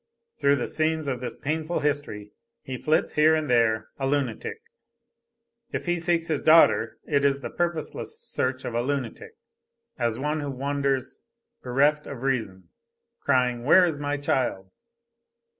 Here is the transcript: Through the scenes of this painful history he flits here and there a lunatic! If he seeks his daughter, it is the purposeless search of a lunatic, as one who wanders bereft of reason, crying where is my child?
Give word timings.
Through 0.39 0.55
the 0.55 0.67
scenes 0.67 1.05
of 1.07 1.21
this 1.21 1.37
painful 1.37 1.81
history 1.81 2.31
he 2.63 2.75
flits 2.81 3.13
here 3.13 3.35
and 3.35 3.47
there 3.47 3.89
a 3.99 4.07
lunatic! 4.07 4.59
If 5.71 5.85
he 5.85 5.99
seeks 5.99 6.25
his 6.25 6.41
daughter, 6.41 6.97
it 7.05 7.23
is 7.23 7.41
the 7.41 7.51
purposeless 7.51 8.19
search 8.19 8.65
of 8.65 8.73
a 8.73 8.81
lunatic, 8.81 9.35
as 9.99 10.17
one 10.17 10.39
who 10.39 10.49
wanders 10.49 11.21
bereft 11.61 12.07
of 12.07 12.23
reason, 12.23 12.69
crying 13.19 13.63
where 13.63 13.85
is 13.85 13.99
my 13.99 14.17
child? 14.17 14.71